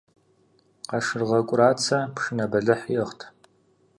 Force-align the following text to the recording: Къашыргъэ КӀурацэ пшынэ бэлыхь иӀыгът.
Къашыргъэ 0.89 1.39
КӀурацэ 1.47 1.97
пшынэ 2.13 2.45
бэлыхь 2.51 2.85
иӀыгът. 2.93 3.19